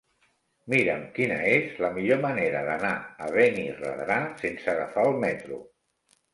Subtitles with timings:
[0.73, 2.95] Mira'm quina és la millor manera d'anar
[3.27, 5.65] a Benirredrà sense agafar el metro.